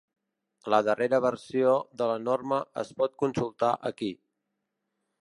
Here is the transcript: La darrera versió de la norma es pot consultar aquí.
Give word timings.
La 0.73 0.79
darrera 0.87 1.19
versió 1.25 1.75
de 2.03 2.09
la 2.13 2.17
norma 2.23 2.59
es 2.85 2.93
pot 3.03 3.17
consultar 3.27 3.73
aquí. 3.93 4.15